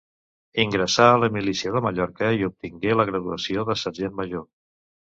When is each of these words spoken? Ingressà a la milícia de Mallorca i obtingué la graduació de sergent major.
Ingressà 0.63 1.05
a 1.09 1.19
la 1.25 1.29
milícia 1.35 1.75
de 1.75 1.83
Mallorca 1.89 2.33
i 2.41 2.49
obtingué 2.51 2.99
la 2.99 3.07
graduació 3.13 3.71
de 3.71 3.79
sergent 3.87 4.23
major. 4.25 4.47